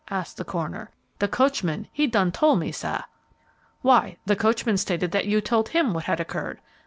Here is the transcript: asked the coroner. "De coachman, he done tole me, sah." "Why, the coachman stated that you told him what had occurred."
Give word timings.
asked 0.09 0.37
the 0.37 0.43
coroner. 0.43 0.89
"De 1.19 1.27
coachman, 1.27 1.87
he 1.93 2.07
done 2.07 2.31
tole 2.31 2.55
me, 2.55 2.71
sah." 2.71 3.03
"Why, 3.83 4.17
the 4.25 4.35
coachman 4.35 4.77
stated 4.77 5.11
that 5.11 5.27
you 5.27 5.41
told 5.41 5.69
him 5.69 5.93
what 5.93 6.05
had 6.05 6.19
occurred." 6.19 6.59